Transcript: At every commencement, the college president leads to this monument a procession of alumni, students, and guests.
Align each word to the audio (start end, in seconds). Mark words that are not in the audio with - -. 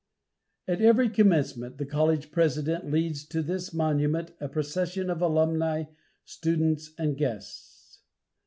At 0.67 0.81
every 0.81 1.09
commencement, 1.09 1.77
the 1.77 1.85
college 1.85 2.31
president 2.31 2.89
leads 2.91 3.23
to 3.27 3.43
this 3.43 3.71
monument 3.71 4.31
a 4.39 4.49
procession 4.49 5.11
of 5.11 5.21
alumni, 5.21 5.83
students, 6.25 6.91
and 6.97 7.15
guests. 7.15 7.99